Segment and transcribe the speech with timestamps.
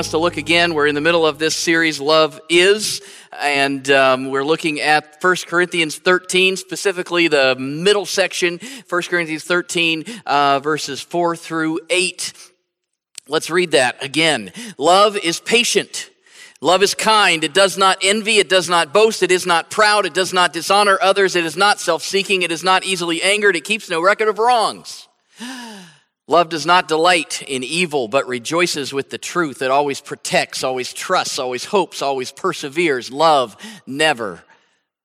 [0.00, 0.72] want us to look again.
[0.72, 3.02] We're in the middle of this series, Love Is,
[3.38, 8.58] and um, we're looking at 1 Corinthians 13, specifically the middle section,
[8.88, 12.32] 1 Corinthians 13, uh, verses 4 through 8.
[13.28, 14.54] Let's read that again.
[14.78, 16.08] Love is patient.
[16.62, 17.44] Love is kind.
[17.44, 18.38] It does not envy.
[18.38, 19.22] It does not boast.
[19.22, 20.06] It is not proud.
[20.06, 21.36] It does not dishonor others.
[21.36, 22.40] It is not self seeking.
[22.40, 23.54] It is not easily angered.
[23.54, 25.08] It keeps no record of wrongs.
[26.30, 29.62] Love does not delight in evil, but rejoices with the truth.
[29.62, 33.10] It always protects, always trusts, always hopes, always perseveres.
[33.10, 34.44] Love never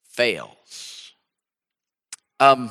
[0.04, 1.14] fails.
[2.40, 2.70] Um,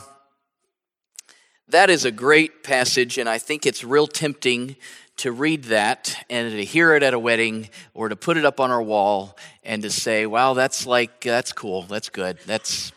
[1.66, 4.76] that is a great passage, and I think it's real tempting
[5.16, 8.60] to read that and to hear it at a wedding or to put it up
[8.60, 12.92] on our wall and to say, wow, that's like, that's cool, that's good, that's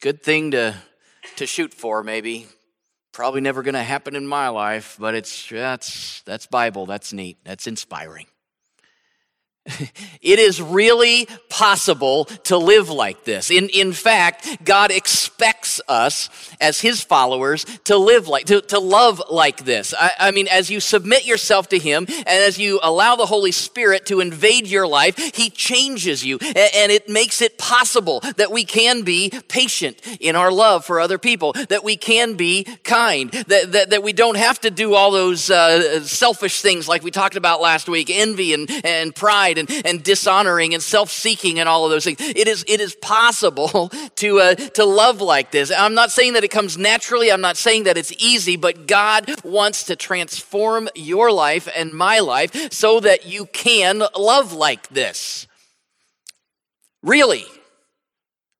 [0.00, 0.76] good thing to,
[1.34, 2.46] to shoot for, maybe
[3.12, 6.86] probably never going to happen in my life, but it's that's that's Bible.
[6.86, 7.38] That's neat.
[7.44, 8.26] That's inspiring.
[10.22, 13.50] It is really possible to live like this.
[13.50, 16.28] In, in fact, God expects us
[16.60, 19.94] as His followers to live like, to, to love like this.
[19.98, 23.52] I, I mean, as you submit yourself to Him and as you allow the Holy
[23.52, 28.50] Spirit to invade your life, He changes you and, and it makes it possible that
[28.50, 33.30] we can be patient in our love for other people, that we can be kind,
[33.30, 37.10] that, that, that we don't have to do all those uh, selfish things like we
[37.10, 41.68] talked about last week, envy and, and pride pride and, and dishonoring and self-seeking and
[41.68, 42.20] all of those things.
[42.20, 45.70] It is, it is possible to, uh, to love like this.
[45.70, 47.30] I'm not saying that it comes naturally.
[47.30, 52.20] I'm not saying that it's easy, but God wants to transform your life and my
[52.20, 55.46] life so that you can love like this.
[57.02, 57.44] Really.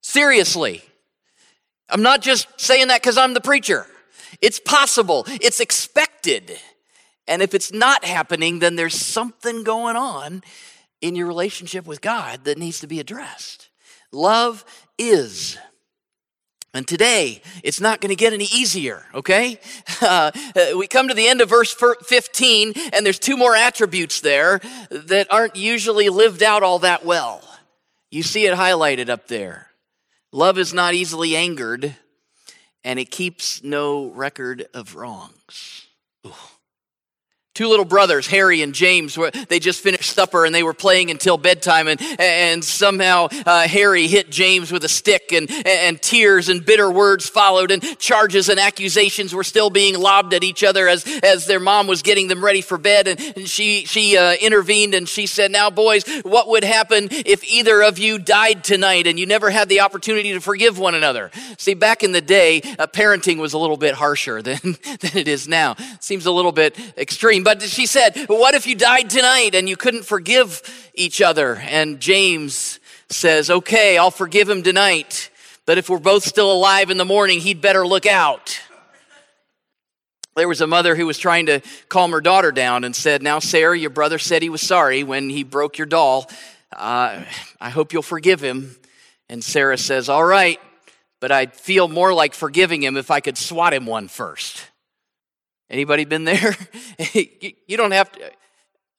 [0.02, 0.82] Seriously.
[1.88, 3.86] I'm not just saying that because I'm the preacher.
[4.40, 5.24] It's possible.
[5.28, 6.58] It's expected.
[7.28, 10.42] And if it's not happening, then there's something going on
[11.02, 13.68] in your relationship with God that needs to be addressed.
[14.12, 14.64] Love
[14.98, 15.58] is.
[16.74, 19.60] And today, it's not going to get any easier, okay?
[20.02, 20.32] Uh,
[20.76, 24.60] we come to the end of verse 15, and there's two more attributes there
[24.90, 27.40] that aren't usually lived out all that well.
[28.10, 29.68] You see it highlighted up there.
[30.32, 31.94] Love is not easily angered,
[32.82, 35.86] and it keeps no record of wrongs.
[36.26, 36.34] Ooh.
[37.54, 41.10] Two little brothers, Harry and James, were, they just finished supper and they were playing
[41.10, 41.86] until bedtime.
[41.86, 46.90] And, and somehow uh, Harry hit James with a stick, and, and tears and bitter
[46.90, 51.46] words followed, and charges and accusations were still being lobbed at each other as, as
[51.46, 53.06] their mom was getting them ready for bed.
[53.06, 57.44] And, and she, she uh, intervened and she said, Now, boys, what would happen if
[57.44, 61.30] either of you died tonight and you never had the opportunity to forgive one another?
[61.58, 65.28] See, back in the day, uh, parenting was a little bit harsher than, than it
[65.28, 65.76] is now.
[66.00, 67.41] Seems a little bit extreme.
[67.42, 70.62] But she said, What if you died tonight and you couldn't forgive
[70.94, 71.56] each other?
[71.56, 75.30] And James says, Okay, I'll forgive him tonight.
[75.64, 78.60] But if we're both still alive in the morning, he'd better look out.
[80.34, 83.38] There was a mother who was trying to calm her daughter down and said, Now,
[83.38, 86.30] Sarah, your brother said he was sorry when he broke your doll.
[86.74, 87.22] Uh,
[87.60, 88.74] I hope you'll forgive him.
[89.28, 90.58] And Sarah says, All right,
[91.20, 94.71] but I'd feel more like forgiving him if I could swat him one first.
[95.72, 96.54] Anybody been there?
[97.14, 98.30] you don't have to.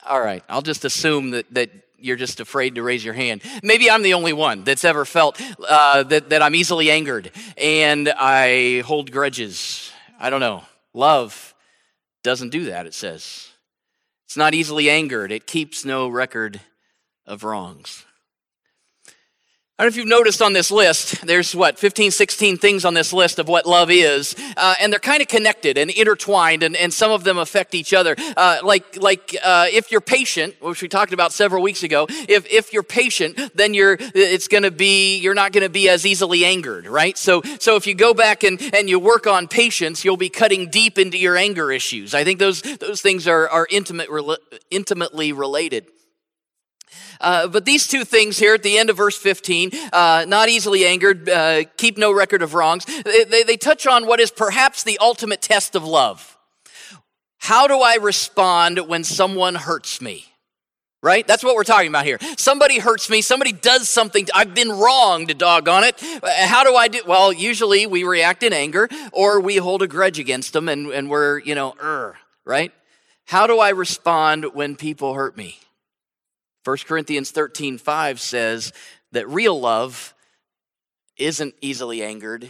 [0.06, 1.70] All right, I'll just assume that, that
[2.00, 3.44] you're just afraid to raise your hand.
[3.62, 8.10] Maybe I'm the only one that's ever felt uh, that, that I'm easily angered and
[8.10, 9.92] I hold grudges.
[10.20, 10.64] I don't know.
[10.96, 11.54] Love
[12.24, 13.50] doesn't do that, it says.
[14.26, 16.60] It's not easily angered, it keeps no record
[17.28, 18.04] of wrongs.
[19.80, 22.94] I don't know if you've noticed on this list, there's what, 15, 16 things on
[22.94, 26.76] this list of what love is, uh, and they're kind of connected and intertwined, and,
[26.76, 28.16] and some of them affect each other.
[28.38, 32.46] Uh, like, like uh, if you're patient, which we talked about several weeks ago, if,
[32.52, 36.86] if you're patient, then you're, it's gonna be, you're not gonna be as easily angered,
[36.86, 37.18] right?
[37.18, 40.69] So, so if you go back and, and you work on patience, you'll be cutting
[40.69, 42.14] deep into your anger issues.
[42.14, 44.08] I think those, those things are, are intimate,
[44.69, 45.88] intimately related.
[47.24, 50.86] Uh, but these two things here at the end of verse 15, uh, not easily
[50.86, 54.84] angered, uh, keep no record of wrongs, they, they, they touch on what is perhaps
[54.84, 56.38] the ultimate test of love.
[57.40, 60.25] How do I respond when someone hurts me?
[61.02, 61.28] Right?
[61.28, 62.18] That's what we're talking about here.
[62.38, 66.00] Somebody hurts me, somebody does something, I've been wronged, doggone it.
[66.24, 67.02] How do I do?
[67.06, 71.10] Well, usually we react in anger or we hold a grudge against them and, and
[71.10, 72.16] we're, you know, er,
[72.46, 72.72] right?
[73.26, 75.60] How do I respond when people hurt me?
[76.63, 78.71] 1 Corinthians 13 5 says
[79.12, 80.13] that real love
[81.18, 82.50] isn't easily angered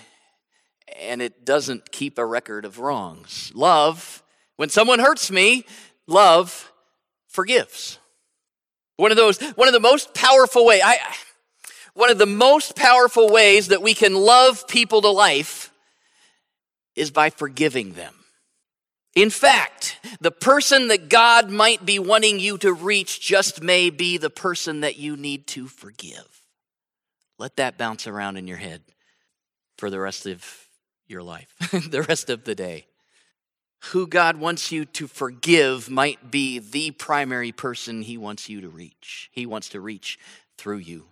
[1.01, 3.51] and it doesn't keep a record of wrongs.
[3.55, 4.23] Love,
[4.57, 5.65] when someone hurts me,
[6.07, 6.71] love
[7.27, 7.97] forgives.
[8.97, 10.97] One of those, one of the most powerful way, I,
[11.93, 15.71] one of the most powerful ways that we can love people to life
[16.95, 18.13] is by forgiving them.
[19.15, 24.17] In fact, the person that God might be wanting you to reach just may be
[24.17, 26.41] the person that you need to forgive.
[27.37, 28.81] Let that bounce around in your head
[29.77, 30.43] for the rest of
[31.07, 31.53] your life,
[31.89, 32.87] the rest of the day.
[33.91, 38.69] Who God wants you to forgive might be the primary person He wants you to
[38.69, 39.29] reach.
[39.31, 40.17] He wants to reach
[40.57, 41.05] through you.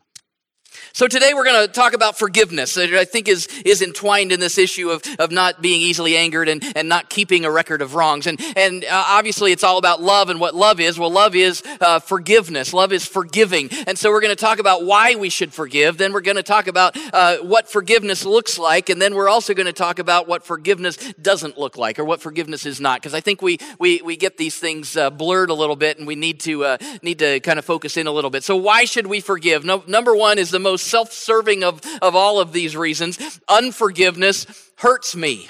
[0.93, 4.39] So today we're going to talk about forgiveness that I think is, is entwined in
[4.39, 7.95] this issue of, of not being easily angered and, and not keeping a record of
[7.95, 8.27] wrongs.
[8.27, 10.97] And, and uh, obviously it's all about love and what love is.
[10.97, 12.73] Well, love is uh, forgiveness.
[12.73, 13.69] Love is forgiving.
[13.87, 15.97] And so we're going to talk about why we should forgive.
[15.97, 18.89] Then we're going to talk about uh, what forgiveness looks like.
[18.89, 22.21] And then we're also going to talk about what forgiveness doesn't look like or what
[22.21, 23.01] forgiveness is not.
[23.01, 26.07] Because I think we, we, we get these things uh, blurred a little bit and
[26.07, 28.43] we need to, uh, need to kind of focus in a little bit.
[28.43, 29.65] So why should we forgive?
[29.65, 33.39] No, number one is the most self serving of, of all of these reasons.
[33.47, 34.45] Unforgiveness
[34.77, 35.49] hurts me.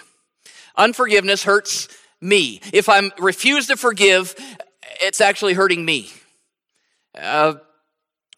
[0.76, 1.88] Unforgiveness hurts
[2.20, 2.62] me.
[2.74, 4.36] If I refuse to forgive,
[5.02, 6.10] it's actually hurting me.
[7.16, 7.56] Uh,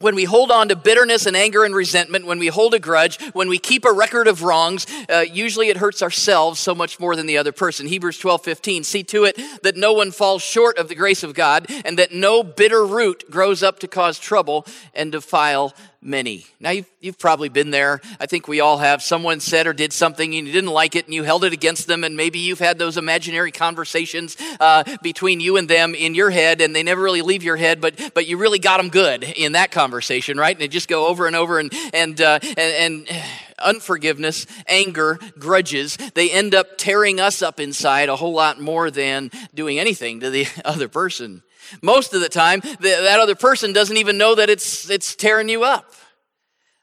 [0.04, 3.22] when we hold on to bitterness and anger and resentment, when we hold a grudge,
[3.32, 7.16] when we keep a record of wrongs, uh, usually it hurts ourselves so much more
[7.16, 7.88] than the other person.
[7.88, 8.84] Hebrews 12, 15.
[8.84, 12.12] See to it that no one falls short of the grace of God and that
[12.12, 15.74] no bitter root grows up to cause trouble and defile
[16.04, 16.46] many.
[16.60, 18.02] Now, you've, you've probably been there.
[18.20, 19.02] I think we all have.
[19.02, 21.88] Someone said or did something and you didn't like it and you held it against
[21.88, 26.30] them, and maybe you've had those imaginary conversations uh, between you and them in your
[26.30, 29.24] head, and they never really leave your head, but, but you really got them good
[29.24, 30.56] in that conversation, right?
[30.56, 32.60] And they just go over and over, and, and, uh, and,
[33.08, 33.24] and
[33.60, 39.32] unforgiveness, anger, grudges, they end up tearing us up inside a whole lot more than
[39.54, 41.44] doing anything to the other person.
[41.82, 45.64] Most of the time, that other person doesn't even know that it's, it's tearing you
[45.64, 45.94] up.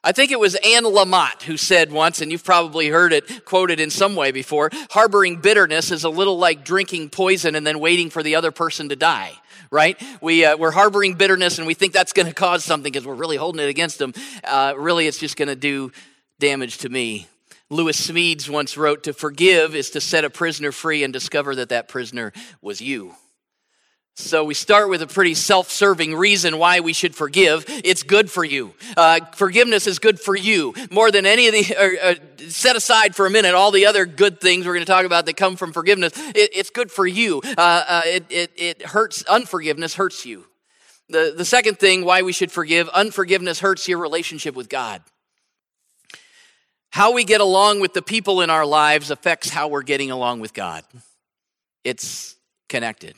[0.03, 3.79] I think it was Anne Lamott who said once, and you've probably heard it quoted
[3.79, 8.09] in some way before harboring bitterness is a little like drinking poison and then waiting
[8.09, 9.31] for the other person to die,
[9.69, 10.01] right?
[10.19, 13.13] We, uh, we're harboring bitterness and we think that's going to cause something because we're
[13.13, 14.13] really holding it against them.
[14.43, 15.91] Uh, really, it's just going to do
[16.39, 17.27] damage to me.
[17.69, 21.69] Lewis Smedes once wrote To forgive is to set a prisoner free and discover that
[21.69, 23.13] that prisoner was you.
[24.21, 27.65] So we start with a pretty self serving reason why we should forgive.
[27.67, 28.73] It's good for you.
[28.95, 30.73] Uh, forgiveness is good for you.
[30.89, 31.75] More than any of the,
[32.05, 34.91] uh, uh, set aside for a minute all the other good things we're going to
[34.91, 36.13] talk about that come from forgiveness.
[36.15, 37.41] It, it's good for you.
[37.45, 40.45] Uh, uh, it, it, it hurts, unforgiveness hurts you.
[41.09, 45.01] The, the second thing why we should forgive unforgiveness hurts your relationship with God.
[46.91, 50.41] How we get along with the people in our lives affects how we're getting along
[50.41, 50.83] with God.
[51.83, 52.35] It's
[52.69, 53.15] connected.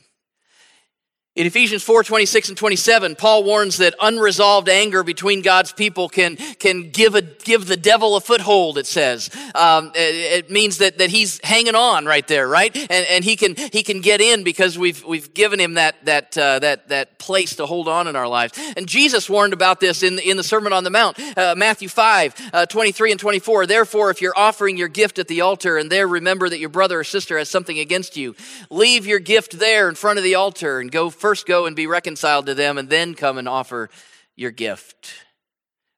[1.35, 6.35] In Ephesians 4 26 and 27, Paul warns that unresolved anger between God's people can,
[6.35, 9.31] can give, a, give the devil a foothold, it says.
[9.55, 12.75] Um, it, it, means that, that he's hanging on right there, right?
[12.75, 16.37] And, and he, can, he can get in because we've, we've given him that, that,
[16.37, 18.53] uh, that, that place to hold on in our lives.
[18.77, 22.51] And Jesus warned about this in, in the Sermon on the Mount, uh, Matthew 5
[22.53, 23.65] uh, 23 and 24.
[23.65, 26.99] Therefore, if you're offering your gift at the altar and there remember that your brother
[26.99, 28.35] or sister has something against you,
[28.69, 31.87] leave your gift there in front of the altar and go first go and be
[31.87, 33.89] reconciled to them and then come and offer
[34.35, 35.13] your gift.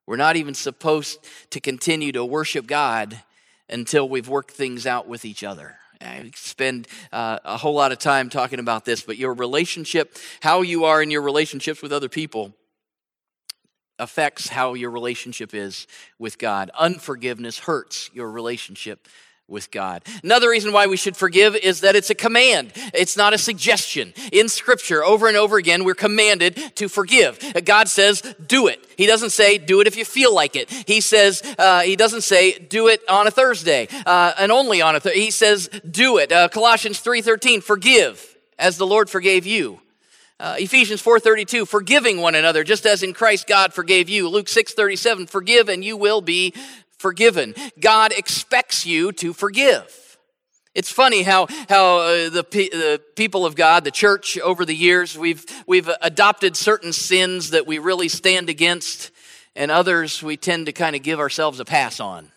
[0.06, 1.18] We're not even supposed
[1.50, 3.20] to continue to worship God
[3.68, 5.78] until we've worked things out with each other.
[6.00, 10.62] I spend uh, a whole lot of time talking about this, but your relationship, how
[10.62, 12.54] you are in your relationships with other people,
[13.98, 15.88] affects how your relationship is
[16.20, 16.70] with God.
[16.78, 19.08] Unforgiveness hurts your relationship
[19.48, 20.02] with God.
[20.24, 22.72] Another reason why we should forgive is that it's a command.
[22.94, 24.14] It's not a suggestion.
[24.32, 27.40] In scripture, over and over again, we're commanded to forgive.
[27.64, 28.84] God says, do it.
[28.98, 30.70] He doesn't say, do it if you feel like it.
[30.88, 34.96] He says, uh, he doesn't say, do it on a Thursday, uh, and only on
[34.96, 35.20] a Thursday.
[35.20, 36.32] He says, do it.
[36.32, 39.80] Uh, Colossians 3.13, forgive as the Lord forgave you.
[40.38, 44.28] Uh, Ephesians 4:32 forgiving one another just as in Christ God forgave you.
[44.28, 46.54] Luke 6:37 forgive and you will be
[47.06, 47.54] forgiven.
[47.80, 50.18] God expects you to forgive.
[50.74, 55.16] It's funny how, how uh, the, the people of God, the church, over the years,
[55.16, 59.12] we've, we've adopted certain sins that we really stand against,
[59.56, 62.32] and others we tend to kind of give ourselves a pass on.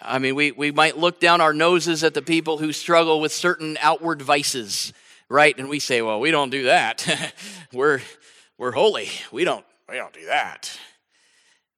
[0.00, 3.32] I mean, we, we might look down our noses at the people who struggle with
[3.32, 4.92] certain outward vices,
[5.28, 5.58] right?
[5.58, 7.34] And we say, well, we don't do that.
[7.72, 8.02] we're,
[8.56, 9.08] we're holy.
[9.32, 10.78] We don't, we don't do that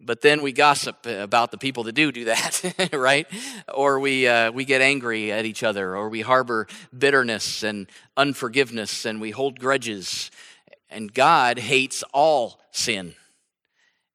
[0.00, 3.26] but then we gossip about the people that do do that right
[3.72, 6.66] or we uh, we get angry at each other or we harbor
[6.96, 10.30] bitterness and unforgiveness and we hold grudges
[10.90, 13.14] And God hates all sin.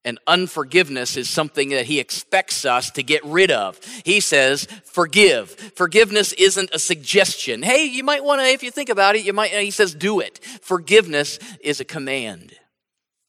[0.04, 3.80] And unforgiveness is something that he expects us to get rid of.
[4.04, 5.50] He says, forgive.
[5.76, 7.64] Forgiveness isn't a suggestion.
[7.64, 10.20] Hey, you might want to, if you think about it, you might, he says, do
[10.20, 10.40] it.
[10.62, 12.54] Forgiveness is a command.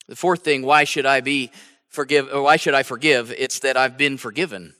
[0.07, 1.51] The fourth thing, why should I be
[1.97, 3.33] forgive, or why should I forgive?
[3.37, 4.75] It's that I've been forgiven.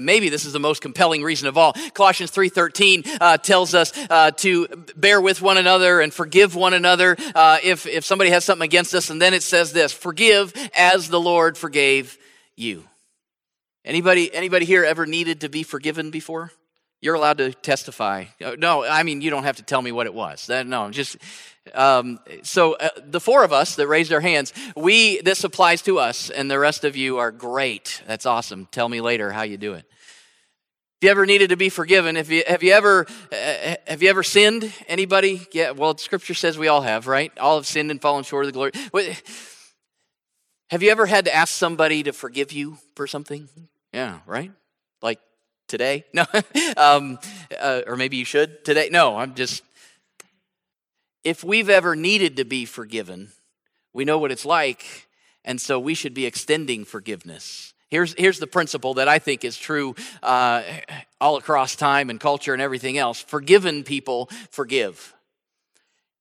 [0.00, 1.74] Maybe this is the most compelling reason of all.
[1.92, 7.14] Colossians 3.13 uh, tells us uh, to bear with one another and forgive one another
[7.34, 9.10] uh, if, if somebody has something against us.
[9.10, 12.16] And then it says this, forgive as the Lord forgave
[12.56, 12.84] you.
[13.84, 16.52] Anybody, anybody here ever needed to be forgiven before?
[17.00, 18.24] You're allowed to testify.
[18.42, 20.48] Uh, no, I mean, you don't have to tell me what it was.
[20.48, 21.16] No, just
[21.74, 25.98] um, so uh, the four of us that raised our hands, we this applies to
[25.98, 28.02] us, and the rest of you are great.
[28.06, 28.66] That's awesome.
[28.70, 29.84] Tell me later how you do it.
[31.00, 34.08] If you ever needed to be forgiven, if you have you ever uh, have you
[34.08, 34.72] ever sinned?
[34.88, 35.46] Anybody?
[35.52, 35.72] Yeah.
[35.72, 37.36] Well, Scripture says we all have, right?
[37.38, 39.16] All have sinned and fallen short of the glory.
[40.70, 43.48] Have you ever had to ask somebody to forgive you for something?
[43.92, 44.50] Yeah, right.
[45.68, 46.04] Today?
[46.12, 46.24] No,
[46.76, 47.18] um,
[47.60, 48.88] uh, or maybe you should today.
[48.90, 49.62] No, I'm just
[51.24, 53.32] if we've ever needed to be forgiven,
[53.92, 55.08] we know what it's like,
[55.44, 57.74] and so we should be extending forgiveness.
[57.88, 60.62] Here's, here's the principle that I think is true uh,
[61.20, 65.14] all across time and culture and everything else forgiven people forgive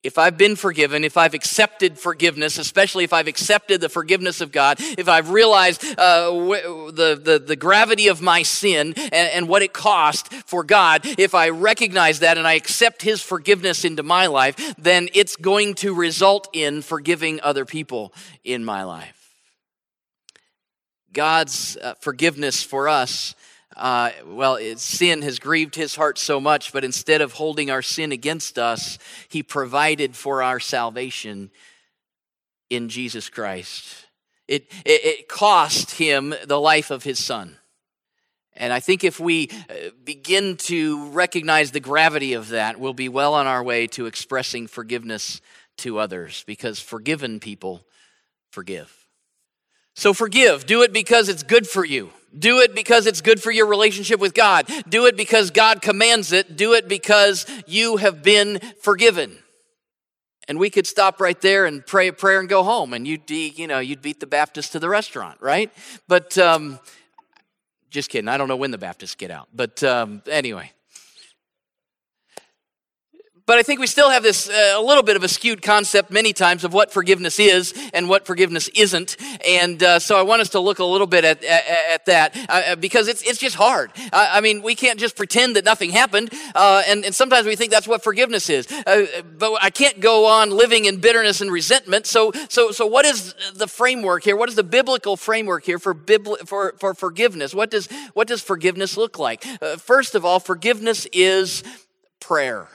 [0.05, 4.51] if I've been forgiven, if I've accepted forgiveness, especially if I've accepted the forgiveness of
[4.51, 9.63] God, if I've realized uh, the, the, the gravity of my sin and, and what
[9.63, 14.27] it cost for God, if I recognize that and I accept His forgiveness into my
[14.27, 19.33] life, then it's going to result in forgiving other people in my life.
[21.13, 23.33] God's uh, forgiveness for us
[23.75, 28.11] uh, well, sin has grieved his heart so much, but instead of holding our sin
[28.11, 31.51] against us, he provided for our salvation
[32.69, 34.07] in Jesus Christ.
[34.47, 37.57] It, it, it cost him the life of his son.
[38.57, 43.09] And I think if we uh, begin to recognize the gravity of that, we'll be
[43.09, 45.41] well on our way to expressing forgiveness
[45.77, 47.85] to others because forgiven people
[48.51, 49.07] forgive.
[49.95, 50.65] So forgive.
[50.65, 52.11] Do it because it's good for you.
[52.37, 54.69] Do it because it's good for your relationship with God.
[54.89, 56.57] Do it because God commands it.
[56.57, 59.37] Do it because you have been forgiven.
[60.47, 63.25] And we could stop right there and pray a prayer and go home, and you'd
[63.25, 65.71] be, you know, you'd beat the Baptist to the restaurant, right?
[66.07, 66.79] But um,
[67.89, 68.27] just kidding.
[68.27, 70.71] I don't know when the Baptists get out, but um, anyway.
[73.47, 76.09] But I think we still have this uh, a little bit of a skewed concept
[76.09, 79.17] many times of what forgiveness is and what forgiveness isn't.
[79.47, 82.37] And uh, so I want us to look a little bit at, at, at that
[82.49, 83.91] uh, uh because it's, it's just hard.
[84.11, 86.33] I, I, mean, we can't just pretend that nothing happened.
[86.55, 88.71] Uh, and, and sometimes we think that's what forgiveness is.
[88.71, 89.05] Uh,
[89.37, 92.07] but I can't go on living in bitterness and resentment.
[92.07, 94.35] So, so, so what is the framework here?
[94.35, 95.95] What is the biblical framework here for,
[96.45, 97.53] for, for forgiveness?
[97.53, 99.43] What does, what does forgiveness look like?
[99.77, 101.63] first of all, forgiveness is
[102.19, 102.69] prayer.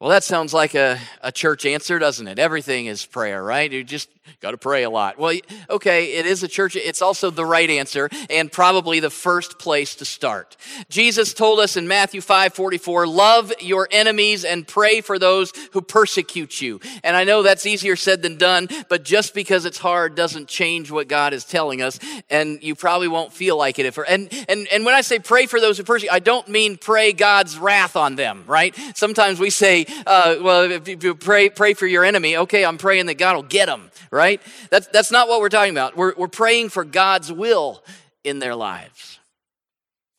[0.00, 2.38] Well, that sounds like a, a church answer, doesn't it?
[2.38, 3.70] Everything is prayer, right?
[3.70, 4.08] You just
[4.40, 5.18] got to pray a lot.
[5.18, 5.36] Well,
[5.68, 6.76] okay, it is a church.
[6.76, 10.56] It's also the right answer and probably the first place to start.
[10.88, 15.80] Jesus told us in Matthew 5 44, love your enemies and pray for those who
[15.80, 16.78] persecute you.
[17.02, 20.92] And I know that's easier said than done, but just because it's hard doesn't change
[20.92, 21.98] what God is telling us.
[22.30, 25.46] And you probably won't feel like it if, and, and, and when I say pray
[25.46, 28.76] for those who persecute, I don't mean pray God's wrath on them, right?
[28.94, 33.06] Sometimes we say, uh, well, if you pray, pray for your enemy, okay, I'm praying
[33.06, 34.40] that God will get them, right?
[34.70, 35.96] That's, that's not what we're talking about.
[35.96, 37.82] We're, we're praying for God's will
[38.24, 39.18] in their lives.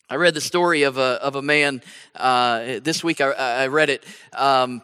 [0.10, 1.84] I read the story of a, of a man
[2.16, 3.22] uh, this week.
[3.22, 4.04] I, I read it.
[4.34, 4.82] Um,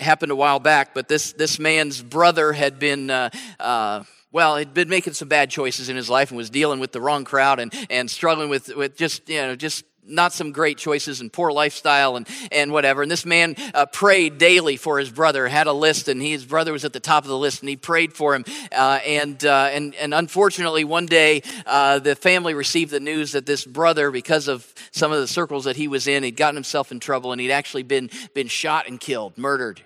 [0.00, 3.10] happened a while back, but this, this man's brother had been.
[3.10, 6.80] Uh, uh, well, he'd been making some bad choices in his life and was dealing
[6.80, 10.52] with the wrong crowd and, and struggling with, with just, you know, just not some
[10.52, 13.02] great choices and poor lifestyle and, and whatever.
[13.02, 16.44] And this man uh, prayed daily for his brother, had a list, and he, his
[16.44, 18.44] brother was at the top of the list, and he prayed for him.
[18.70, 23.46] Uh, and, uh, and, and unfortunately, one day, uh, the family received the news that
[23.46, 26.92] this brother, because of some of the circles that he was in, he'd gotten himself
[26.92, 29.80] in trouble, and he'd actually been, been shot and killed, murdered.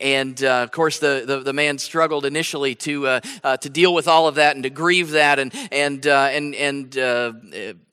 [0.00, 3.94] And uh, of course, the, the, the, man struggled initially to, uh, uh, to deal
[3.94, 7.32] with all of that and to grieve that, and, and, uh, and, and uh,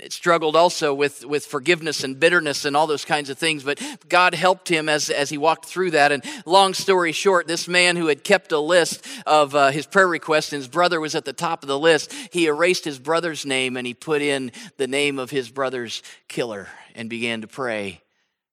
[0.10, 3.63] struggled also with, with forgiveness and bitterness and all those kinds of things.
[3.63, 6.12] But God helped him as, as he walked through that.
[6.12, 10.07] And long story short, this man who had kept a list of uh, his prayer
[10.07, 13.45] requests, and his brother was at the top of the list, he erased his brother's
[13.45, 18.01] name and he put in the name of his brother's killer and began to pray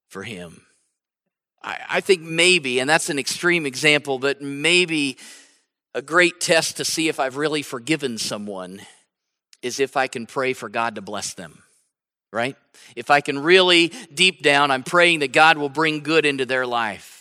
[0.09, 0.63] for him.
[1.63, 5.19] I, I think maybe, and that's an extreme example, but maybe
[5.95, 8.81] a great test to see if I've really forgiven someone
[9.63, 11.63] is if I can pray for God to bless them,
[12.33, 12.57] right?
[12.97, 16.67] If I can really, deep down, I'm praying that God will bring good into their
[16.67, 17.21] life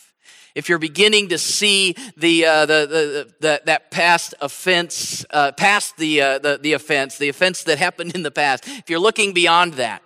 [0.54, 5.96] if you're beginning to see the, uh, the, the, the, that past offense, uh, past
[5.96, 9.32] the, uh, the, the offense, the offense that happened in the past, if you're looking
[9.32, 10.02] beyond that,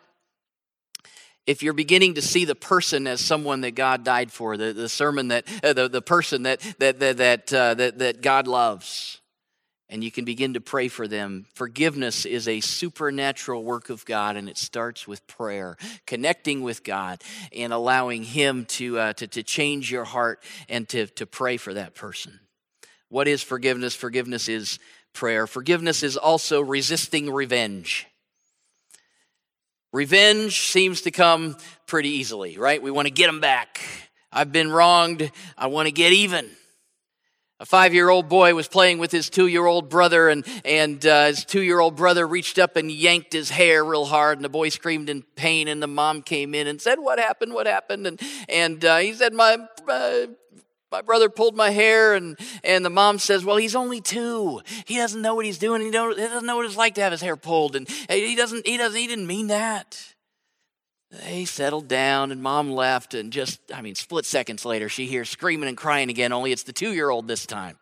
[1.46, 4.88] if you're beginning to see the person as someone that God died for, the, the
[4.88, 9.20] sermon that, uh, the, the person that, that, that, that, uh, that, that God loves,
[9.90, 11.46] and you can begin to pray for them.
[11.54, 17.22] Forgiveness is a supernatural work of God, and it starts with prayer, connecting with God,
[17.54, 21.74] and allowing Him to, uh, to, to change your heart and to, to pray for
[21.74, 22.40] that person.
[23.10, 23.94] What is forgiveness?
[23.94, 24.78] Forgiveness is
[25.12, 25.46] prayer.
[25.46, 28.06] Forgiveness is also resisting revenge.
[29.94, 32.82] Revenge seems to come pretty easily, right?
[32.82, 33.80] We want to get them back.
[34.32, 35.30] I've been wronged.
[35.56, 36.50] I want to get even.
[37.60, 41.06] A five year old boy was playing with his two year old brother, and, and
[41.06, 44.44] uh, his two year old brother reached up and yanked his hair real hard, and
[44.44, 45.68] the boy screamed in pain.
[45.68, 47.54] And the mom came in and said, What happened?
[47.54, 48.08] What happened?
[48.08, 49.58] And, and uh, he said, My.
[49.88, 50.26] Uh,
[50.94, 54.94] my brother pulled my hair and, and the mom says well he's only two he
[54.94, 57.10] doesn't know what he's doing he, don't, he doesn't know what it's like to have
[57.10, 60.14] his hair pulled and he doesn't he doesn't he didn't mean that
[61.22, 65.30] they settled down and mom left, and just, I mean, split seconds later, she hears
[65.30, 67.78] screaming and crying again, only it's the two year old this time.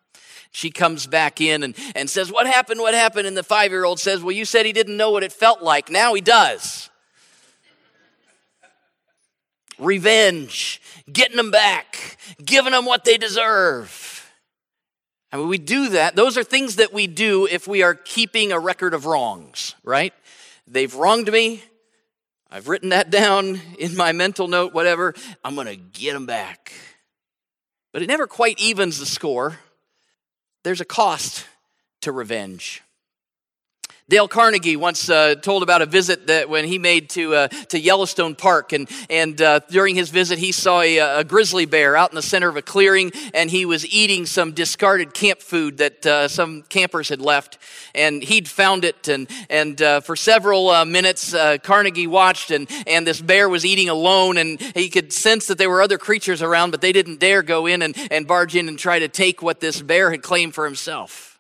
[0.51, 2.81] She comes back in and, and says, What happened?
[2.81, 3.27] What happened?
[3.27, 5.63] And the five year old says, Well, you said he didn't know what it felt
[5.63, 5.89] like.
[5.89, 6.91] Now he does.
[9.79, 11.92] Revenge, getting them back,
[12.45, 14.31] giving them what they deserve.
[15.33, 16.15] I mean, we do that.
[16.15, 20.13] Those are things that we do if we are keeping a record of wrongs, right?
[20.67, 21.63] They've wronged me.
[22.51, 25.15] I've written that down in my mental note, whatever.
[25.43, 26.73] I'm going to get them back.
[27.93, 29.59] But it never quite evens the score.
[30.65, 31.47] There's a cost
[32.03, 32.83] to revenge.
[34.13, 37.81] Dale Carnegie once uh, told about a visit that when he made to, uh, to
[37.81, 42.11] Yellowstone Park, and, and uh, during his visit, he saw a, a, grizzly bear out
[42.11, 46.05] in the center of a clearing, and he was eating some discarded camp food that
[46.05, 47.57] uh, some campers had left,
[47.95, 53.07] and he'd found it, and, and uh, for several uh, minutes, Carnegie watched, and, and
[53.07, 56.71] this bear was eating alone, and he could sense that there were other creatures around,
[56.71, 59.61] but they didn't dare go in and, and barge in and try to take what
[59.61, 61.31] this bear had claimed for himself.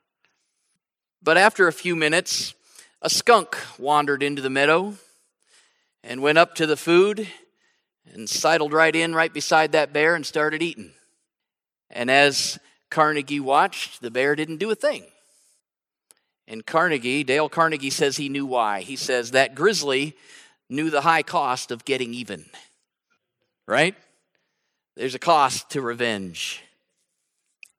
[1.22, 2.54] But after a few minutes,
[3.02, 4.94] a skunk wandered into the meadow
[6.04, 7.26] and went up to the food
[8.12, 10.92] and sidled right in right beside that bear and started eating.
[11.90, 12.60] And as
[12.90, 15.04] Carnegie watched, the bear didn't do a thing.
[16.46, 18.82] And Carnegie, Dale Carnegie says he knew why.
[18.82, 20.16] He says that grizzly
[20.68, 22.44] knew the high cost of getting even.
[23.66, 23.96] Right?
[24.96, 26.62] There's a cost to revenge.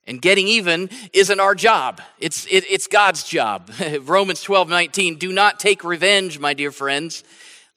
[0.05, 2.01] And getting even isn't our job.
[2.19, 3.71] It's, it, it's God's job.
[4.01, 5.15] Romans 12, 19.
[5.15, 7.23] Do not take revenge, my dear friends.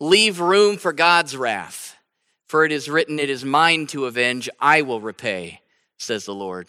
[0.00, 1.96] Leave room for God's wrath.
[2.48, 4.48] For it is written, It is mine to avenge.
[4.60, 5.60] I will repay,
[5.98, 6.68] says the Lord.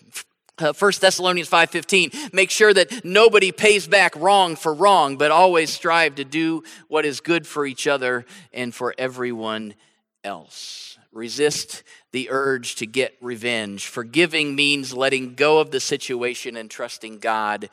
[0.60, 5.70] Uh, 1 Thessalonians 5:15 make sure that nobody pays back wrong for wrong but always
[5.70, 9.76] strive to do what is good for each other and for everyone
[10.24, 10.98] else.
[11.12, 13.88] Resist the urge to get revenge.
[13.88, 17.70] Forgiving means letting go of the situation and trusting God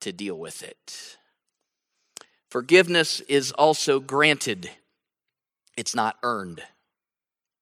[0.00, 1.16] to deal with it.
[2.48, 4.70] Forgiveness is also granted,
[5.76, 6.62] it's not earned.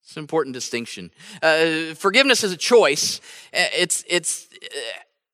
[0.04, 1.10] It's an important distinction.
[1.42, 3.20] Uh, forgiveness is a choice.
[3.52, 4.78] Uh, it's, it's uh,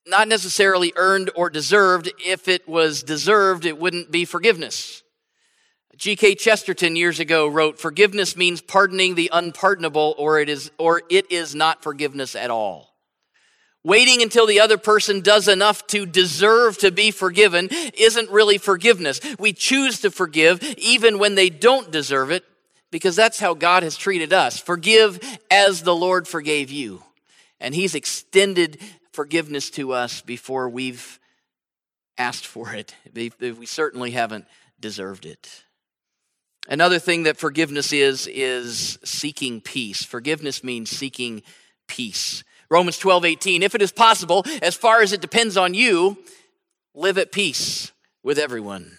[0.07, 2.11] not necessarily earned or deserved.
[2.17, 5.02] If it was deserved, it wouldn't be forgiveness.
[5.97, 6.35] G.K.
[6.35, 11.53] Chesterton years ago wrote, Forgiveness means pardoning the unpardonable, or it is, or it is
[11.53, 12.93] not forgiveness at all.
[13.85, 19.19] Waiting until the other person does enough to deserve to be forgiven isn't really forgiveness.
[19.37, 22.45] We choose to forgive even when they don't deserve it
[22.91, 24.57] because that's how God has treated us.
[24.57, 25.19] Forgive
[25.51, 27.03] as the Lord forgave you.
[27.59, 28.79] And He's extended
[29.11, 31.19] forgiveness to us before we've
[32.17, 32.95] asked for it.
[33.13, 34.45] We certainly haven't
[34.79, 35.62] deserved it.
[36.69, 40.03] Another thing that forgiveness is, is seeking peace.
[40.03, 41.43] Forgiveness means seeking
[41.87, 42.43] peace.
[42.69, 43.63] Romans 12, 18.
[43.63, 46.17] If it is possible, as far as it depends on you,
[46.95, 47.91] live at peace
[48.23, 48.97] with everyone.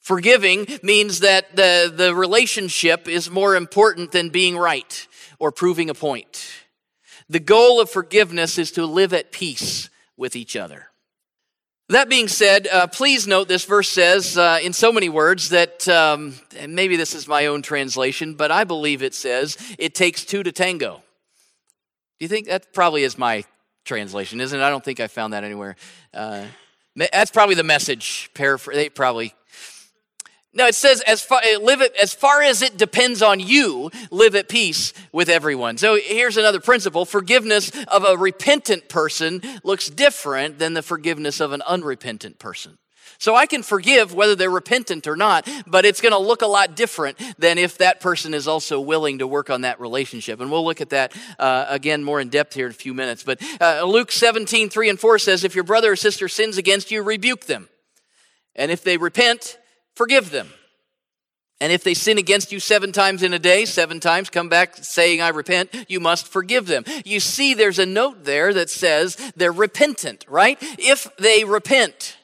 [0.00, 5.06] Forgiving means that the, the relationship is more important than being right
[5.38, 6.44] or proving a point.
[7.28, 10.88] The goal of forgiveness is to live at peace with each other.
[11.90, 15.86] That being said, uh, please note this verse says uh, in so many words that,
[15.86, 20.24] um, and maybe this is my own translation, but I believe it says, it takes
[20.24, 21.02] two to tango.
[22.18, 23.44] Do you think that probably is my
[23.84, 24.62] translation, isn't it?
[24.62, 25.76] I don't think I found that anywhere.
[26.14, 26.46] Uh,
[26.96, 28.30] that's probably the message.
[28.32, 28.76] Paraphrase.
[28.76, 29.34] They probably
[30.54, 34.34] no, it says as far live it as far as it depends on you, live
[34.34, 35.76] at peace with everyone.
[35.78, 41.52] So here's another principle: forgiveness of a repentant person looks different than the forgiveness of
[41.52, 42.78] an unrepentant person.
[43.18, 46.46] So I can forgive whether they're repentant or not, but it's going to look a
[46.46, 50.40] lot different than if that person is also willing to work on that relationship.
[50.40, 53.22] And we'll look at that uh, again more in depth here in a few minutes.
[53.22, 56.90] But uh, Luke 17, 3 and 4 says, If your brother or sister sins against
[56.90, 57.68] you, rebuke them.
[58.56, 59.58] And if they repent,
[59.94, 60.48] forgive them.
[61.60, 64.76] And if they sin against you seven times in a day, seven times come back
[64.76, 66.84] saying, I repent, you must forgive them.
[67.04, 70.58] You see, there's a note there that says they're repentant, right?
[70.60, 72.18] If they repent.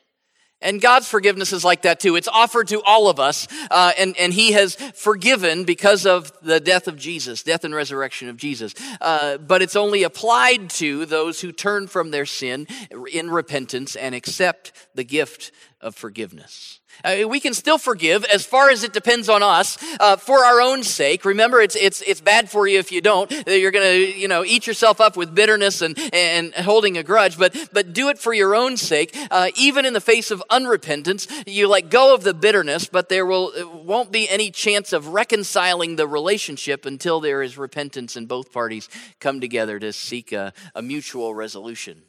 [0.63, 2.17] And God's forgiveness is like that too.
[2.17, 6.61] It's offered to all of us, uh, and, and He has forgiven because of the
[6.61, 8.75] death of Jesus, death and resurrection of Jesus.
[9.01, 12.67] Uh, but it's only applied to those who turn from their sin
[13.11, 16.80] in repentance and accept the gift of forgiveness.
[17.05, 20.61] Uh, we can still forgive as far as it depends on us uh, for our
[20.61, 21.25] own sake.
[21.25, 23.31] Remember, it's, it's, it's bad for you if you don't.
[23.47, 27.39] You're going to, you know, eat yourself up with bitterness and, and holding a grudge,
[27.39, 29.17] but, but do it for your own sake.
[29.31, 33.27] Uh, even in the face of unrepentance, you let go of the bitterness, but there
[33.27, 33.53] will,
[33.85, 38.89] won't be any chance of reconciling the relationship until there is repentance and both parties
[39.19, 42.03] come together to seek a, a mutual resolution.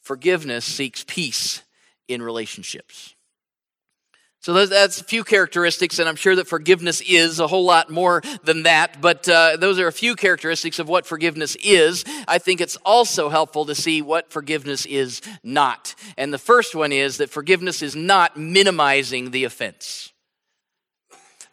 [0.00, 1.62] Forgiveness seeks peace
[2.08, 3.14] in relationships.
[4.42, 8.22] So that's a few characteristics, and I'm sure that forgiveness is a whole lot more
[8.42, 12.04] than that, but uh, those are a few characteristics of what forgiveness is.
[12.26, 15.94] I think it's also helpful to see what forgiveness is not.
[16.18, 20.12] And the first one is that forgiveness is not minimizing the offense.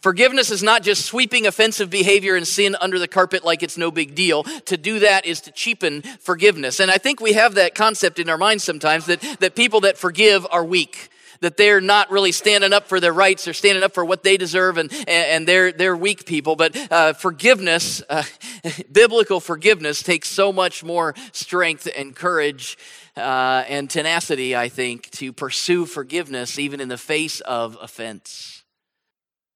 [0.01, 3.91] Forgiveness is not just sweeping offensive behavior and sin under the carpet like it's no
[3.91, 4.41] big deal.
[4.65, 6.79] To do that is to cheapen forgiveness.
[6.79, 9.95] And I think we have that concept in our minds sometimes that, that people that
[9.95, 11.09] forgive are weak
[11.41, 14.37] that they're not really standing up for their rights or standing up for what they
[14.37, 16.55] deserve and, and they're, they're weak people.
[16.55, 18.23] But uh, forgiveness, uh,
[18.91, 22.77] biblical forgiveness, takes so much more strength and courage
[23.15, 28.63] uh, and tenacity, I think, to pursue forgiveness even in the face of offense.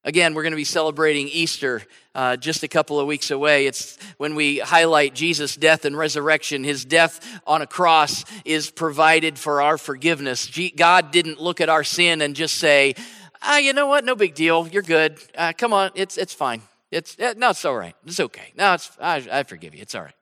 [0.05, 1.81] Again, we're going to be celebrating Easter
[2.13, 3.67] uh, just a couple of weeks away.
[3.67, 6.65] It's when we highlight Jesus' death and resurrection.
[6.65, 10.51] His death on a cross is provided for our forgiveness.
[10.75, 12.95] God didn't look at our sin and just say,
[13.41, 14.03] ah, you know what?
[14.03, 14.67] No big deal.
[14.67, 15.19] You're good.
[15.37, 15.91] Uh, come on.
[15.95, 16.61] It's, it's fine.
[16.91, 17.95] It's, uh, no, it's all right.
[18.05, 18.51] It's okay.
[18.57, 19.81] No, it's, I, I forgive you.
[19.81, 20.13] It's all right.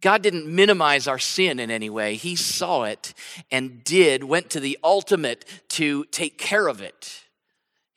[0.00, 2.16] God didn't minimize our sin in any way.
[2.16, 3.14] He saw it
[3.50, 7.24] and did, went to the ultimate to take care of it.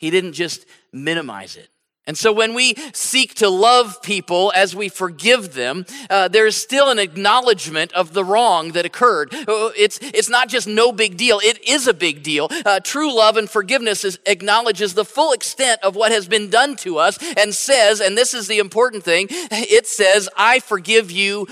[0.01, 1.69] He didn't just minimize it.
[2.07, 6.89] And so when we seek to love people as we forgive them, uh, there's still
[6.89, 9.31] an acknowledgement of the wrong that occurred.
[9.31, 12.47] Uh, it's, it's not just no big deal, it is a big deal.
[12.65, 16.75] Uh, true love and forgiveness is, acknowledges the full extent of what has been done
[16.77, 21.47] to us and says, and this is the important thing, it says, I forgive you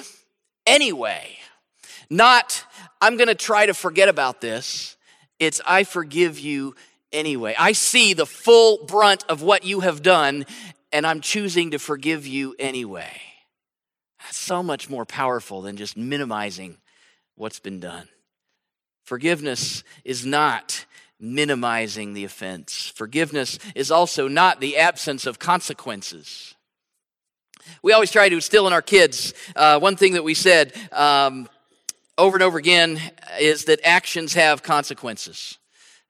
[0.66, 1.38] anyway.
[2.10, 2.66] Not,
[3.00, 4.98] I'm going to try to forget about this.
[5.38, 6.74] It's, I forgive you
[7.14, 7.56] anyway.
[7.58, 10.46] I see the full brunt of what you have done,
[10.92, 13.22] and I'm choosing to forgive you anyway.
[14.20, 16.78] That's so much more powerful than just minimizing
[17.36, 18.08] what's been done.
[19.06, 20.86] Forgiveness is not
[21.20, 26.56] minimizing the offense, forgiveness is also not the absence of consequences.
[27.84, 31.48] We always try to instill in our kids uh, one thing that we said um,
[32.18, 33.00] over and over again
[33.40, 35.59] is that actions have consequences.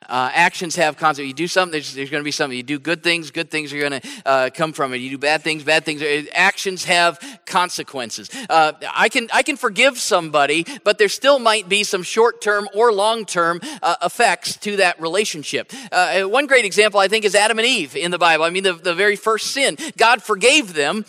[0.08, 1.28] Uh, actions have consequences.
[1.28, 2.56] You do something, there's, there's going to be something.
[2.56, 4.98] You do good things, good things are going to uh, come from it.
[4.98, 6.02] You do bad things, bad things.
[6.34, 8.30] Actions have consequences.
[8.50, 12.70] Uh, I can I can forgive somebody, but there still might be some short term
[12.74, 15.72] or long term uh, effects to that relationship.
[15.92, 18.46] Uh, one great example, I think, is Adam and Eve in the Bible.
[18.46, 21.06] I mean, the, the very first sin, God forgave them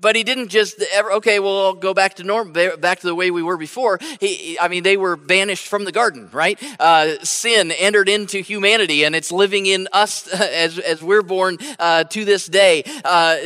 [0.00, 3.14] but he didn't just ever okay well I'll go back to norm back to the
[3.14, 3.98] way we were before.
[4.20, 6.58] He, i mean they were banished from the garden right?
[6.80, 12.04] Uh, sin entered into humanity and it's living in us as, as we're born uh,
[12.04, 12.84] to this day.
[13.04, 13.36] Uh,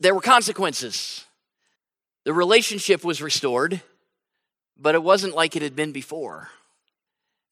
[0.00, 1.24] there were consequences.
[2.24, 3.80] The relationship was restored
[4.76, 6.48] but it wasn't like it had been before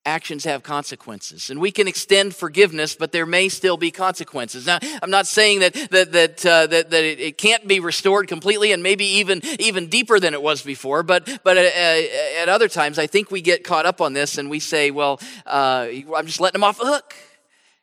[0.05, 1.51] actions have consequences.
[1.51, 4.67] And we can extend forgiveness but there may still be consequences.
[4.67, 8.29] Now i'm not saying that that that uh, that, that it, it, can't be restored
[8.29, 12.49] completely and maybe even even deeper than it was before but but uh, uh at
[12.49, 15.87] other times i think we get caught up on this and we say well uh,
[16.17, 17.15] i'm just letting them off the hook.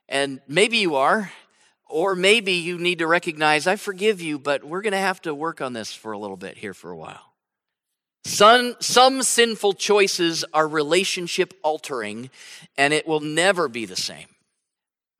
[0.07, 1.31] And maybe you are
[1.87, 5.33] Or maybe you need to recognize, I forgive you, but we're going to have to
[5.33, 7.28] work on this for a little bit here for a while.
[8.25, 12.29] Some, some sinful choices are relationship altering,
[12.77, 14.27] and it will never be the same.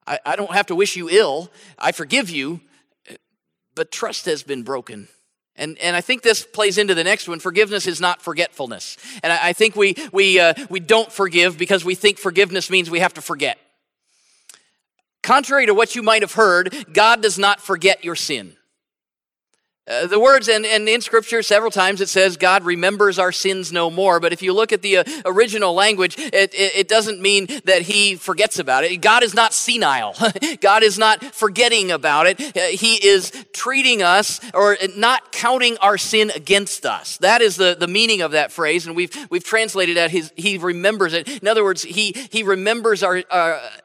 [0.06, 1.50] I, I don't have to wish you ill.
[1.78, 2.62] I forgive you,
[3.76, 5.08] but trust has been broken.
[5.56, 7.40] And, and I think this plays into the next one.
[7.40, 8.98] Forgiveness is not forgetfulness.
[9.24, 12.90] And I, I think we, we, uh, we don't forgive because we think forgiveness means
[12.90, 13.58] we have to forget.
[15.22, 18.56] Contrary to what you might have heard, God does not forget your sin.
[19.90, 23.72] Uh, the words, and, and in scripture, several times it says God remembers our sins
[23.72, 24.20] no more.
[24.20, 27.84] But if you look at the uh, original language, it, it, it, doesn't mean that
[27.84, 28.98] he forgets about it.
[28.98, 30.16] God is not senile.
[30.62, 32.40] God is not forgetting about it.
[32.56, 37.18] Uh, he is treating us or not counting our sin against us.
[37.18, 38.86] That is the, the meaning of that phrase.
[38.86, 41.42] And we've, we've translated that his, he remembers it.
[41.42, 43.24] In other words, he, he remembers our,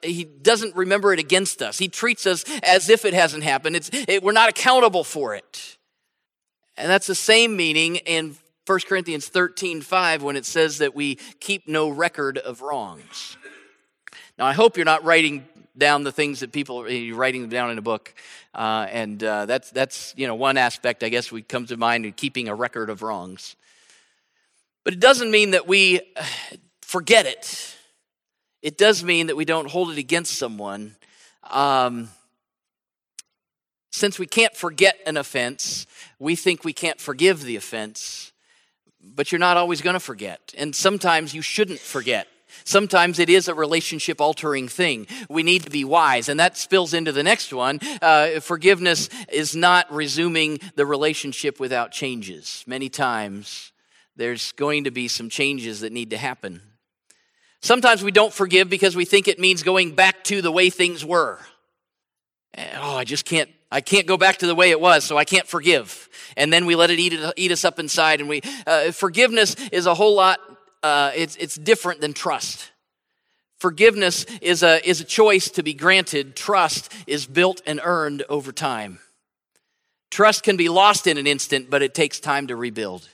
[0.02, 1.78] he doesn't remember it against us.
[1.78, 3.76] He treats us as if it hasn't happened.
[3.76, 5.78] It's, it, we're not accountable for it.
[6.76, 11.16] And that's the same meaning in 1 Corinthians 13 5 when it says that we
[11.40, 13.36] keep no record of wrongs.
[14.38, 17.70] Now, I hope you're not writing down the things that people you're writing them down
[17.70, 18.14] in a book,
[18.54, 22.06] uh, and uh, that's that's you know one aspect I guess we come to mind
[22.06, 23.56] in keeping a record of wrongs.
[24.84, 26.24] But it doesn't mean that we uh,
[26.82, 27.76] forget it.
[28.62, 30.96] It does mean that we don't hold it against someone.
[31.50, 32.08] Um,
[33.90, 35.86] since we can't forget an offense,
[36.24, 38.32] we think we can't forgive the offense,
[38.98, 40.54] but you're not always going to forget.
[40.56, 42.26] And sometimes you shouldn't forget.
[42.64, 45.06] Sometimes it is a relationship altering thing.
[45.28, 46.30] We need to be wise.
[46.30, 47.78] And that spills into the next one.
[48.00, 52.64] Uh, forgiveness is not resuming the relationship without changes.
[52.66, 53.72] Many times
[54.16, 56.62] there's going to be some changes that need to happen.
[57.60, 61.04] Sometimes we don't forgive because we think it means going back to the way things
[61.04, 61.38] were.
[62.56, 65.24] Oh, I just can't I can't go back to the way it was, so I
[65.24, 66.08] can't forgive.
[66.36, 68.20] And then we let it eat, it, eat us up inside.
[68.20, 70.38] And we uh, forgiveness is a whole lot.
[70.80, 72.70] Uh, it's it's different than trust.
[73.58, 76.36] Forgiveness is a is a choice to be granted.
[76.36, 79.00] Trust is built and earned over time.
[80.08, 83.08] Trust can be lost in an instant, but it takes time to rebuild.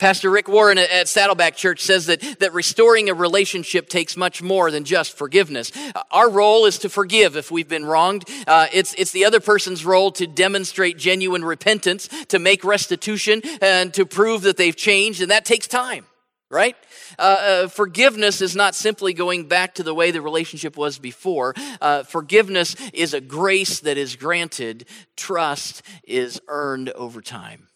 [0.00, 4.70] Pastor Rick Warren at Saddleback Church says that, that restoring a relationship takes much more
[4.70, 5.70] than just forgiveness.
[6.10, 8.24] Our role is to forgive if we've been wronged.
[8.46, 13.92] Uh, it's, it's the other person's role to demonstrate genuine repentance, to make restitution, and
[13.92, 16.06] to prove that they've changed, and that takes time,
[16.50, 16.76] right?
[17.18, 21.54] Uh, uh, forgiveness is not simply going back to the way the relationship was before.
[21.78, 27.66] Uh, forgiveness is a grace that is granted, trust is earned over time.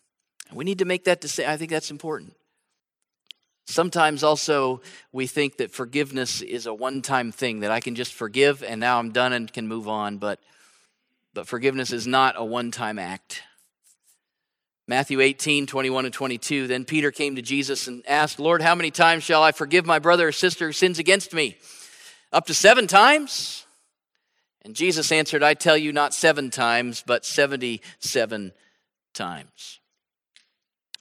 [0.54, 1.50] We need to make that decision.
[1.50, 2.34] I think that's important.
[3.66, 8.12] Sometimes also we think that forgiveness is a one time thing, that I can just
[8.12, 10.38] forgive and now I'm done and can move on, but,
[11.32, 13.42] but forgiveness is not a one time act.
[14.86, 16.66] Matthew 18, 21 and 22.
[16.66, 19.98] Then Peter came to Jesus and asked, Lord, how many times shall I forgive my
[19.98, 21.56] brother or sister who sins against me?
[22.32, 23.64] Up to seven times?
[24.62, 28.52] And Jesus answered, I tell you, not seven times, but 77
[29.14, 29.80] times.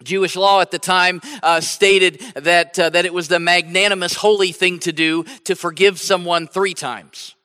[0.04, 4.52] Jewish law at the time uh, stated that, uh, that it was the magnanimous, holy
[4.52, 7.36] thing to do to forgive someone three times.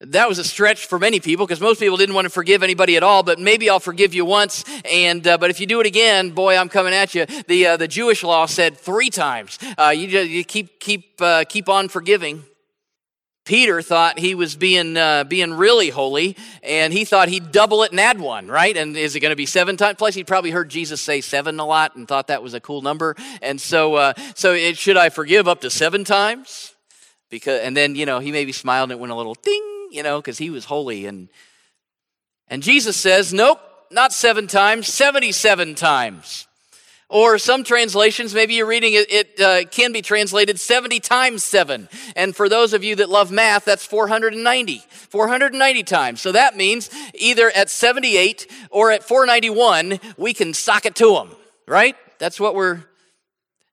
[0.00, 2.96] That was a stretch for many people because most people didn't want to forgive anybody
[2.96, 3.22] at all.
[3.22, 6.56] But maybe I'll forgive you once, and uh, but if you do it again, boy,
[6.56, 7.24] I'm coming at you.
[7.46, 9.60] The uh, the Jewish law said three times.
[9.78, 12.42] Uh, you, you keep keep uh, keep on forgiving.
[13.44, 17.90] Peter thought he was being uh, being really holy, and he thought he'd double it
[17.90, 18.76] and add one, right?
[18.76, 19.96] And is it going to be seven times?
[19.98, 22.82] Plus, he probably heard Jesus say seven a lot and thought that was a cool
[22.82, 23.16] number.
[23.40, 26.74] And so, uh, so it, should I forgive up to seven times?
[27.30, 30.04] Because, and then you know he maybe smiled and it went a little ding, you
[30.04, 31.06] know, because he was holy.
[31.06, 31.28] And
[32.46, 36.46] and Jesus says, nope, not seven times, seventy-seven times.
[37.12, 41.90] Or some translations, maybe you're reading it, it uh, can be translated 70 times 7.
[42.16, 44.82] And for those of you that love math, that's 490.
[45.10, 46.22] 490 times.
[46.22, 51.28] So that means either at 78 or at 491, we can sock it to them,
[51.68, 51.96] right?
[52.18, 52.82] That's what we're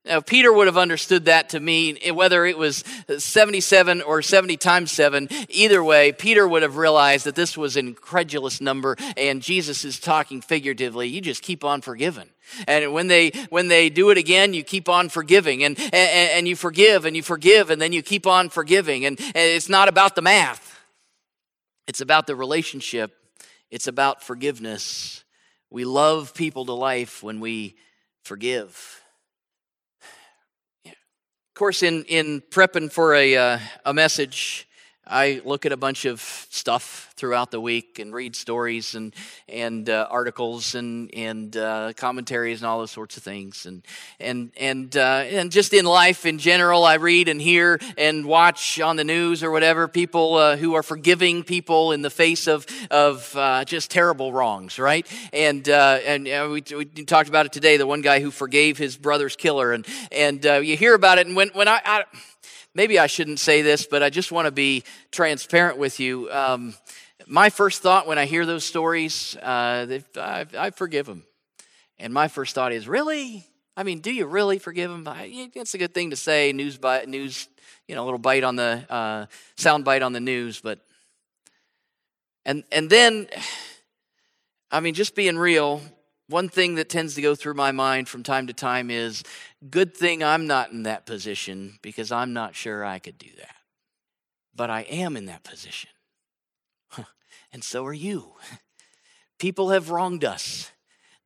[0.06, 2.84] now, Peter would have understood that to mean eh, whether it was
[3.16, 7.88] 77 or 70 times 7, either way, Peter would have realized that this was an
[7.88, 11.08] incredulous number and Jesus is talking figuratively.
[11.08, 12.30] You just keep on forgiving.
[12.68, 16.48] And when they when they do it again, you keep on forgiving and, and, and
[16.48, 19.06] you forgive and you forgive and then you keep on forgiving.
[19.06, 20.80] And, and it's not about the math.
[21.88, 23.16] It's about the relationship.
[23.72, 25.24] It's about forgiveness.
[25.70, 27.76] We love people to life when we
[28.24, 29.02] forgive
[30.86, 30.94] Of
[31.56, 34.69] course, in, in prepping for a, uh, a message,
[35.10, 39.14] I look at a bunch of stuff throughout the week and read stories and
[39.48, 43.84] and uh, articles and and uh, commentaries and all those sorts of things and
[44.20, 48.80] and and uh, and just in life in general, I read and hear and watch
[48.80, 52.68] on the news or whatever people uh, who are forgiving people in the face of
[52.92, 55.08] of uh, just terrible wrongs, right?
[55.34, 57.78] And uh, and we, we talked about it today.
[57.78, 61.36] The one guy who forgave his brother's killer, and and you hear about it, and
[61.36, 62.04] when when I, I
[62.74, 66.32] maybe I shouldn't say this, but I just want to be transparent with you.
[66.32, 66.74] Um,
[67.28, 71.24] my first thought when I hear those stories, uh, I, I, forgive them.
[71.98, 73.46] And my first thought is, really?
[73.76, 75.08] I mean, do you really forgive them?
[75.08, 77.48] It's a good thing to say, news, bite, news,
[77.88, 79.26] you know, a little bite on the uh,
[79.58, 80.80] sound bite on the news, but
[82.46, 83.28] and and then,
[84.72, 85.82] I mean, just being real,
[86.30, 89.24] one thing that tends to go through my mind from time to time is
[89.70, 93.56] good thing I'm not in that position because I'm not sure I could do that.
[94.56, 95.90] But I am in that position.
[97.52, 98.34] and so are you.
[99.40, 100.72] People have wronged us.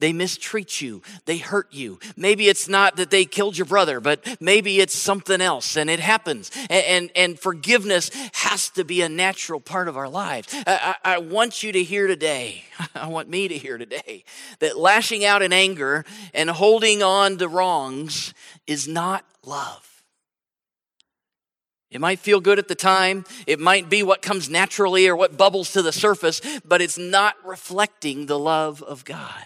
[0.03, 1.01] They mistreat you.
[1.23, 1.97] They hurt you.
[2.17, 6.01] Maybe it's not that they killed your brother, but maybe it's something else, and it
[6.01, 6.51] happens.
[6.69, 10.53] And, and, and forgiveness has to be a natural part of our lives.
[10.67, 14.25] I, I, I want you to hear today, I want me to hear today,
[14.59, 18.33] that lashing out in anger and holding on to wrongs
[18.67, 20.03] is not love.
[21.91, 23.23] It might feel good at the time.
[23.47, 27.35] It might be what comes naturally or what bubbles to the surface, but it's not
[27.45, 29.45] reflecting the love of God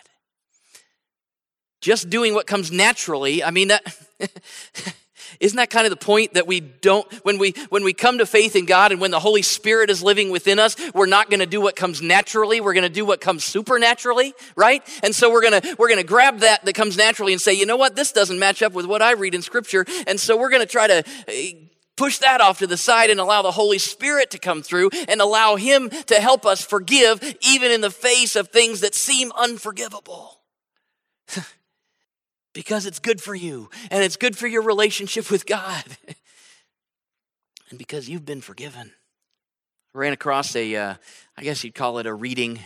[1.82, 3.84] just doing what comes naturally, I mean, that.
[5.40, 8.26] Isn't that kind of the point that we don't, when we, when we come to
[8.26, 11.42] faith in God and when the Holy Spirit is living within us, we're not going
[11.42, 12.62] to do what comes naturally.
[12.62, 14.82] We're going to do what comes supernaturally, right?
[15.04, 17.54] And so we're going to, we're going to grab that that comes naturally and say,
[17.54, 17.96] you know what?
[17.96, 19.86] This doesn't match up with what I read in Scripture.
[20.08, 21.52] And so we're going to try to eh,
[21.96, 25.20] push that off to the side and allow the Holy Spirit to come through and
[25.20, 30.42] allow Him to help us forgive even in the face of things that seem unforgivable.
[32.58, 35.84] because it's good for you and it's good for your relationship with God.
[37.70, 38.93] and because you've been forgiven.
[39.93, 40.96] I ran across a, uh,
[41.38, 42.60] I guess you'd call it a reading,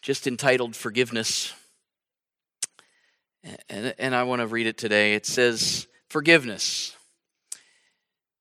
[0.00, 1.52] just entitled Forgiveness.
[3.68, 5.12] And, and I want to read it today.
[5.12, 6.96] It says, Forgiveness.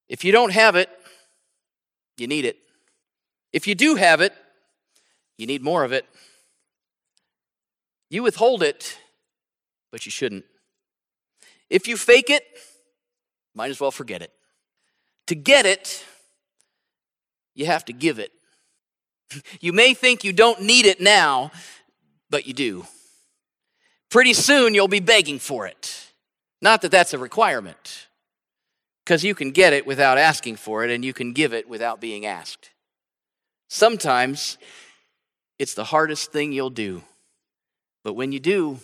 [0.07, 0.87] If you don't have it,
[2.15, 2.55] you need it.
[3.51, 4.33] If you do have it,
[5.37, 6.05] you need more of it.
[8.09, 8.97] You withhold it,
[9.91, 10.45] but you shouldn't.
[11.69, 12.43] If you fake it,
[13.53, 14.31] might as well forget it.
[15.27, 16.05] To get it,
[17.53, 18.31] you have to give it.
[19.61, 21.51] You may think you don't need it now,
[22.29, 22.85] but you do.
[24.09, 26.11] Pretty soon you'll be begging for it.
[26.61, 28.07] Not that that's a requirement,
[29.05, 32.01] because you can get it without asking for it, and you can give it without
[32.01, 32.71] being asked.
[33.69, 34.57] Sometimes
[35.57, 37.03] it's the hardest thing you'll do,
[38.03, 38.79] but when you do,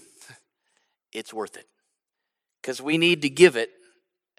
[1.13, 1.67] it's worth it.
[2.62, 3.72] Because we need to give it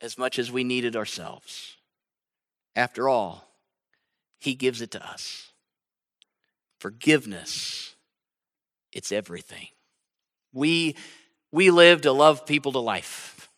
[0.00, 1.76] as much as we need it ourselves.
[2.76, 3.44] After all,
[4.38, 5.50] He gives it to us.
[6.78, 7.94] Forgiveness,
[8.92, 9.68] it's everything.
[10.52, 10.96] We,
[11.50, 13.50] we live to love people to life.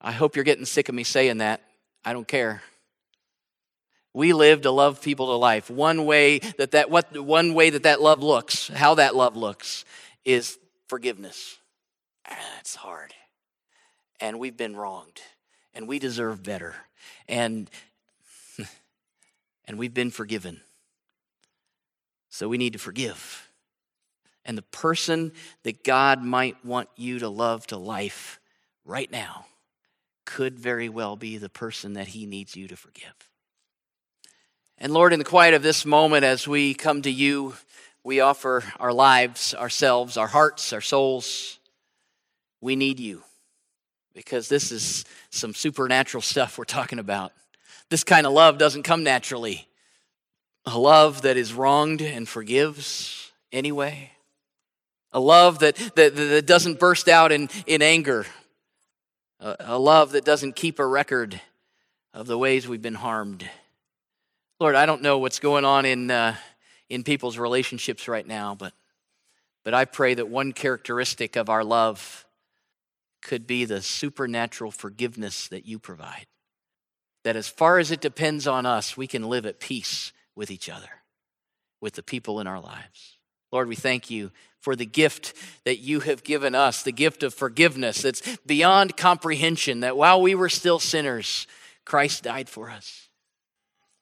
[0.00, 1.62] I hope you're getting sick of me saying that.
[2.04, 2.62] I don't care.
[4.14, 5.70] We live to love people to life.
[5.70, 9.84] One way that that what one way that that love looks, how that love looks
[10.24, 10.58] is
[10.88, 11.56] forgiveness.
[12.60, 13.14] It's hard.
[14.20, 15.20] And we've been wronged.
[15.74, 16.74] And we deserve better.
[17.28, 17.70] And
[19.64, 20.60] and we've been forgiven.
[22.30, 23.50] So we need to forgive.
[24.44, 28.40] And the person that God might want you to love to life
[28.84, 29.46] right now
[30.24, 33.14] could very well be the person that he needs you to forgive.
[34.78, 37.54] And Lord, in the quiet of this moment, as we come to you,
[38.02, 41.60] we offer our lives, ourselves, our hearts, our souls,
[42.62, 43.22] we need you
[44.14, 47.32] because this is some supernatural stuff we're talking about.
[47.90, 49.68] This kind of love doesn't come naturally.
[50.64, 54.12] A love that is wronged and forgives anyway.
[55.12, 58.24] A love that, that, that doesn't burst out in, in anger.
[59.40, 61.40] A, a love that doesn't keep a record
[62.14, 63.48] of the ways we've been harmed.
[64.60, 66.36] Lord, I don't know what's going on in, uh,
[66.88, 68.72] in people's relationships right now, but,
[69.64, 72.24] but I pray that one characteristic of our love
[73.22, 76.26] could be the supernatural forgiveness that you provide.
[77.24, 80.68] That as far as it depends on us, we can live at peace with each
[80.68, 80.90] other,
[81.80, 83.18] with the people in our lives.
[83.52, 87.34] Lord, we thank you for the gift that you have given us, the gift of
[87.34, 91.46] forgiveness that's beyond comprehension, that while we were still sinners,
[91.84, 93.08] Christ died for us.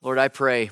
[0.02, 0.70] Lord, I pray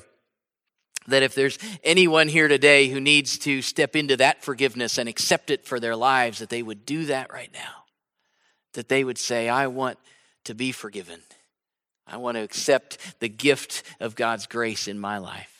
[1.07, 5.49] that if there's anyone here today who needs to step into that forgiveness and accept
[5.49, 7.78] it for their lives, that they would do that right now.
[8.73, 9.97] That they would say, I want
[10.45, 11.19] to be forgiven.
[12.05, 15.59] I want to accept the gift of God's grace in my life.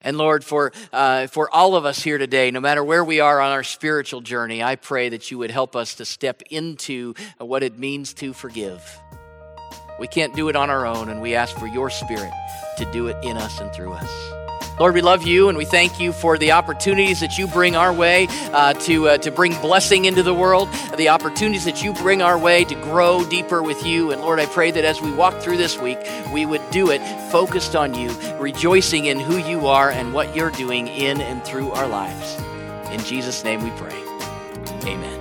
[0.00, 3.40] And Lord, for, uh, for all of us here today, no matter where we are
[3.40, 7.64] on our spiritual journey, I pray that you would help us to step into what
[7.64, 9.00] it means to forgive.
[9.98, 12.32] We can't do it on our own, and we ask for your spirit
[12.76, 14.37] to do it in us and through us.
[14.78, 17.92] Lord, we love you and we thank you for the opportunities that you bring our
[17.92, 22.22] way uh, to, uh, to bring blessing into the world, the opportunities that you bring
[22.22, 24.12] our way to grow deeper with you.
[24.12, 25.98] And Lord, I pray that as we walk through this week,
[26.32, 27.00] we would do it
[27.30, 31.72] focused on you, rejoicing in who you are and what you're doing in and through
[31.72, 32.40] our lives.
[32.92, 33.96] In Jesus' name we pray.
[34.84, 35.17] Amen.